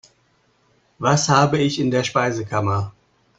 [0.97, 2.91] Was habe ich in der Speisekammer?